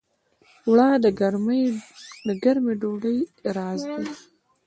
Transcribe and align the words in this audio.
اوړه 0.65 0.87
د 1.03 1.05
ګرمې 2.45 2.73
ډوډۍ 2.81 3.17
راز 3.55 3.81
دي 3.95 4.07